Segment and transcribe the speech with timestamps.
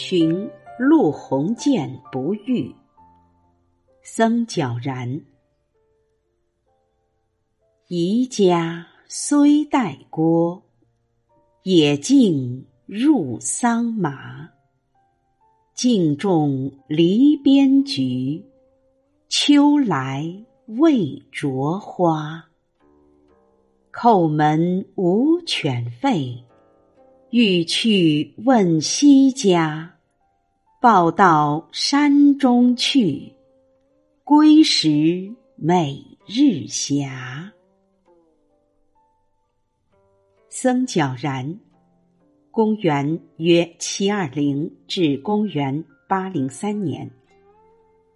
[0.00, 2.72] 寻陆鸿渐不遇，
[4.00, 5.20] 僧皎然。
[7.88, 10.62] 宜家虽带郭，
[11.64, 14.48] 野径入桑麻。
[15.74, 18.46] 径种篱边菊，
[19.28, 20.32] 秋来
[20.66, 22.44] 未着花。
[23.92, 26.44] 叩门无犬吠，
[27.30, 29.94] 欲去问西家。
[30.80, 33.32] 报到山中去，
[34.24, 37.06] 归时每日斜。
[40.48, 41.58] 僧皎然，
[42.50, 47.10] 公元约七二零至公元八零三年，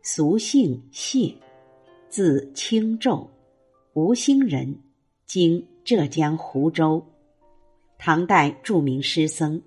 [0.02, 1.34] 俗姓谢，
[2.08, 3.28] 字清昼，
[3.92, 4.74] 吴兴人，
[5.26, 5.66] 今。
[5.84, 7.04] 浙江湖州，
[8.04, 9.62] 唐代著名诗僧，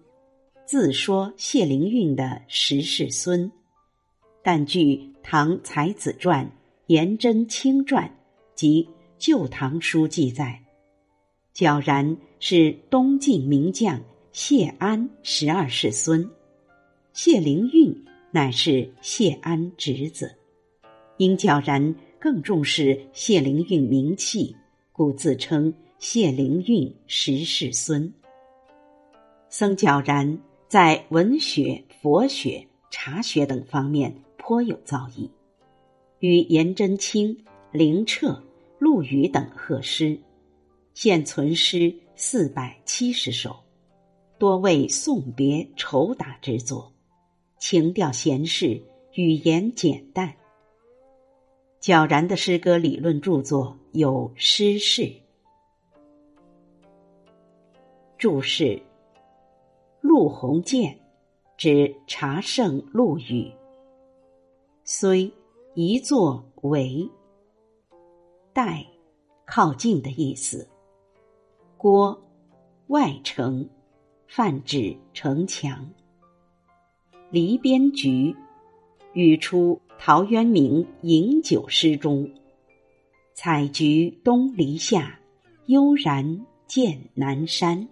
[0.66, 3.50] 自说谢灵运的十世孙，
[4.44, 6.44] 但据《唐才子传》
[6.88, 8.04] 《颜真卿传》
[8.54, 8.84] 及
[9.18, 10.62] 《旧唐书》记载，
[11.54, 13.98] 皎然是东晋名将
[14.34, 16.30] 谢安十二世孙，
[17.14, 20.30] 谢灵运乃是谢安侄子，
[21.16, 24.54] 因皎然更重视谢灵运名气，
[24.92, 25.74] 故自称。
[25.98, 28.14] 谢灵运十世孙，
[29.58, 35.30] 僧皎然在文学、佛学、茶学等方面颇有造诣，
[36.20, 38.44] 与颜真卿、灵澈、
[38.80, 40.20] 陆羽等合诗，
[40.94, 43.56] 现存诗四百七十首，
[44.38, 46.92] 多为送别酬答之作，
[47.58, 48.84] 情调闲适，
[49.14, 50.34] 语言简淡。
[51.80, 55.04] 皎然的诗歌理论著作有《诗事》。
[58.18, 58.82] 注释：
[60.08, 60.96] 陆鸿渐，
[61.58, 63.52] 指茶圣陆羽。
[64.84, 65.34] 虽
[65.74, 67.10] 一作为，
[68.54, 68.86] 待
[69.48, 70.70] 靠近的意思。
[71.76, 72.24] 郭
[72.86, 73.68] 外城，
[74.28, 75.90] 泛指城墙。
[77.32, 78.36] 篱边菊，
[79.14, 82.30] 语出陶渊明《饮酒》诗中
[83.34, 85.20] ：“采菊东篱下，
[85.66, 87.88] 悠然见南山。”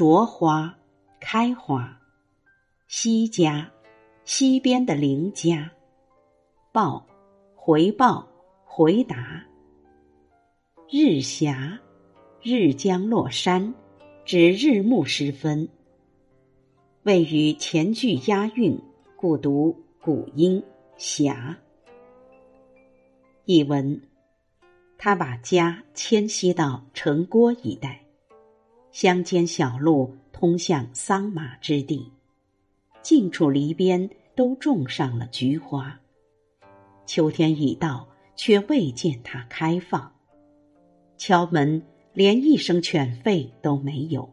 [0.00, 0.78] 着花，
[1.20, 2.00] 开花。
[2.88, 3.70] 西家，
[4.24, 5.72] 西边的邻家。
[6.72, 7.06] 报，
[7.54, 8.26] 回报，
[8.64, 9.44] 回答。
[10.88, 11.78] 日霞，
[12.40, 13.74] 日将落山，
[14.24, 15.68] 指日暮时分。
[17.02, 18.80] 位于前句押韵，
[19.16, 20.62] 故读古音
[20.96, 21.58] 霞。
[23.44, 24.00] 译文：
[24.96, 27.99] 他把家迁徙到城郭一带。
[28.92, 32.10] 乡间小路通向桑麻之地，
[33.02, 35.98] 近处篱边都种上了菊花。
[37.06, 40.12] 秋天已到，却未见它开放。
[41.16, 41.80] 敲门，
[42.12, 44.28] 连一声犬吠都没有。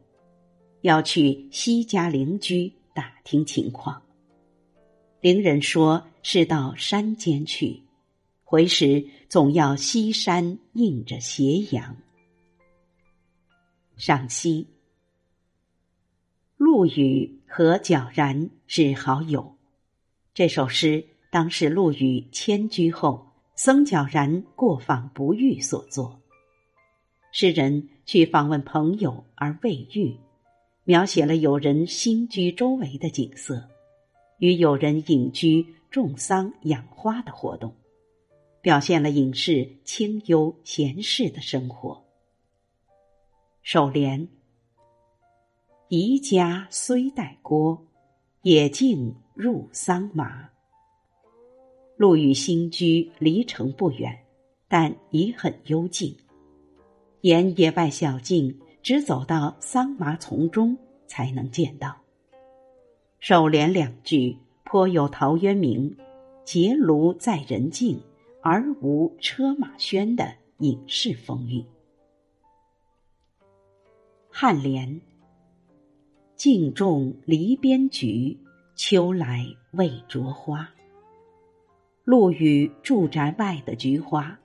[0.81, 4.01] 要去西家邻居打听情况。
[5.21, 7.81] 邻人说是到山间去，
[8.43, 11.95] 回时总要西山映着斜阳。
[13.97, 14.67] 赏析：
[16.55, 19.55] 陆羽和皎然是好友。
[20.35, 23.25] 这首诗当是陆羽迁居后，
[23.55, 26.21] 僧皎然过访不遇所作。
[27.31, 30.15] 诗人去访问朋友而未遇，
[30.83, 33.67] 描写了友人新居周围的景色，
[34.37, 37.73] 与友人隐居、种桑、养花的活动，
[38.61, 42.06] 表现了隐士清幽闲适的生活。
[43.69, 44.25] 首联：
[45.89, 47.85] 宜家虽带郭，
[48.43, 50.49] 野径入桑麻。
[51.97, 54.17] 陆羽新居离城不远，
[54.69, 56.15] 但已很幽静。
[57.23, 61.93] 沿野外小径，只走到桑麻丛中才能见到。
[63.19, 65.93] 首联两句颇有陶渊明
[66.45, 68.01] “结庐在人境，
[68.41, 71.61] 而无车马喧”的隐士风韵。
[74.39, 75.01] 颔联：
[76.35, 78.37] 静种篱边菊，
[78.75, 80.69] 秋来未着花。
[82.03, 84.39] 陆羽住宅外的菊花，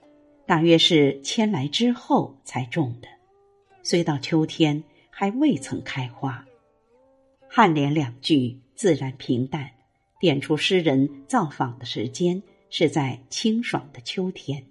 [0.47, 3.09] 大约是迁来之后才种的，
[3.83, 6.43] 虽到秋天还未曾开花。
[7.51, 9.71] 颔联两句自然平淡，
[10.19, 14.65] 点出诗人造访的时间是在清爽的秋天。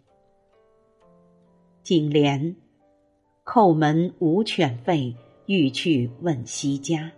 [1.84, 2.56] 颈联。
[3.54, 5.14] 叩门无犬吠，
[5.46, 7.12] 欲去问西家。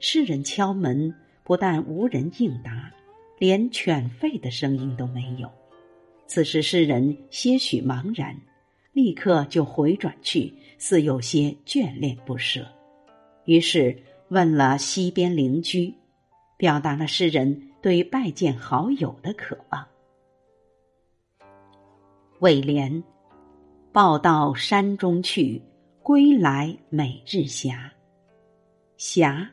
[0.00, 2.90] 诗人敲门，不但无人应答，
[3.38, 5.48] 连犬吠的声音都没有。
[6.26, 8.36] 此时诗人些许茫然，
[8.92, 12.66] 立刻就回转去，似有些眷恋不舍。
[13.44, 13.96] 于是
[14.30, 15.94] 问了西边邻居，
[16.56, 19.86] 表达了诗人对拜见好友的渴望。
[22.40, 23.04] 尾联：
[23.92, 25.60] 报到山中去，
[26.00, 27.90] 归来每日暇。
[28.96, 29.44] 暇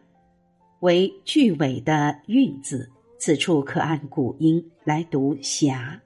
[0.81, 2.87] 为句尾的韵字，
[3.17, 5.99] 此处可按古音来读暇。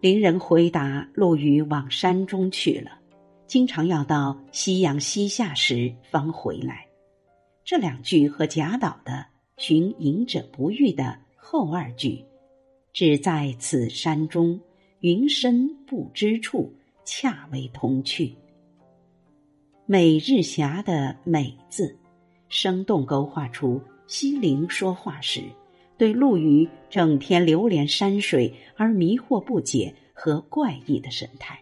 [0.00, 2.92] 邻人回答：陆羽往山中去了。
[3.46, 6.86] 经常要到夕阳西下时方回来，
[7.62, 9.26] 这两句和贾岛的
[9.58, 12.24] “寻隐者不遇”的后二句
[12.94, 14.58] “只在此山中，
[15.04, 16.72] 云深不知处”
[17.04, 18.34] 恰为同趣。
[19.84, 21.94] 每日霞的“每”字，
[22.48, 25.42] 生动勾画出西陵说话时
[25.98, 31.60] 对陆羽整天流连山水而迷惑不解和怪异的神态。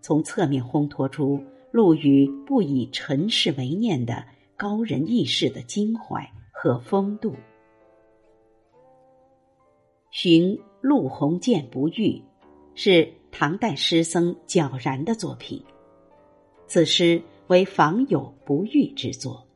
[0.00, 1.38] 从侧面烘托出
[1.70, 4.24] 陆羽不以尘世为念的
[4.56, 7.36] 高人义士的襟怀和风度。
[10.10, 12.22] 寻陆鸿渐不遇，
[12.82, 15.62] 是唐代诗僧皎然的作品。
[16.66, 19.46] 此诗为访友不遇之作，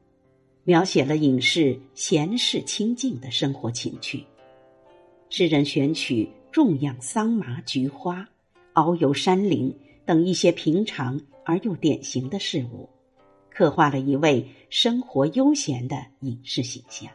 [0.64, 4.22] 描写了隐士闲适清静的生活情趣。
[5.30, 8.28] 诗人选取种养桑麻、菊花，
[8.74, 9.74] 遨游山林。
[10.04, 12.86] 等一些平常而又典型的事物，
[13.50, 17.10] 刻画了一位生活悠闲的隐士形象。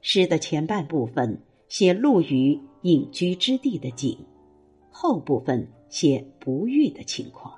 [0.00, 4.18] 诗的前半部分写陆羽隐居之地的景，
[4.96, 7.52] 后部分写不遇的情况，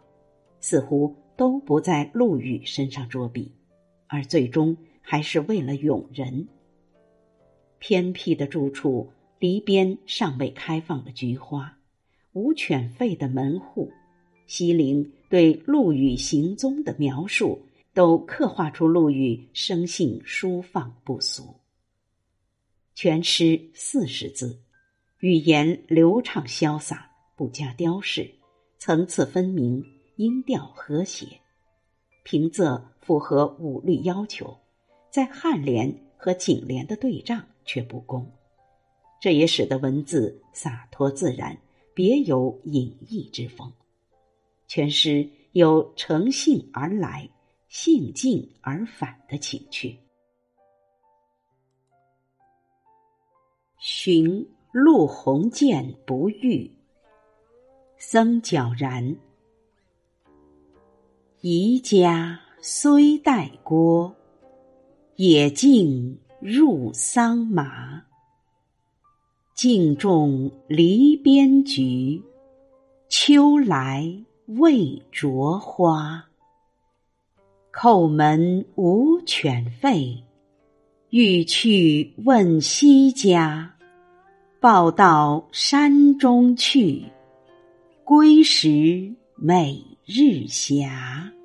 [0.59, 3.53] 似乎都不在陆羽身上着笔，
[4.07, 6.49] 而最终还是为了永人。
[7.79, 11.77] 偏僻的住处，篱边尚未开放的菊花。
[12.33, 13.93] 无犬吠的门户，
[14.47, 17.61] 西陵对陆羽行踪的描述，
[17.93, 21.55] 都刻画出陆羽生性疏放不俗。
[22.95, 24.59] 全诗四十字，
[25.21, 27.06] 语言流畅潇洒，
[27.37, 28.35] 不加雕饰，
[28.79, 29.85] 层次分明，
[30.17, 31.27] 音调和谐，
[32.25, 34.57] 平仄符合五律要求，
[35.11, 38.27] 在颔联和颈联的对仗却不工，
[39.21, 41.57] 这也使得文字洒脱自然。
[41.95, 43.73] 别有隐逸之风，
[44.67, 47.27] 全诗有乘兴而来、
[47.69, 49.99] 兴尽而返的情趣。
[53.79, 56.71] 寻陆鸿渐不遇，
[57.99, 59.17] 僧皎然。
[61.41, 64.15] 宜家虽带郭，
[65.17, 68.03] 野径入桑麻。
[69.55, 72.23] 径种篱边菊，
[73.09, 74.07] 秋来
[74.47, 76.23] 未着花。
[77.73, 80.23] 叩门无犬吠，
[81.09, 83.75] 欲去问西家。
[84.61, 87.05] 报到山中去，
[88.07, 91.36] 归时每日暇。